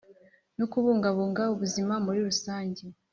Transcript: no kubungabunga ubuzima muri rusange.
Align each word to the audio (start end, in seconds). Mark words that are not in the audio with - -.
no 0.57 0.65
kubungabunga 0.71 1.43
ubuzima 1.53 1.93
muri 2.05 2.19
rusange. 2.27 2.83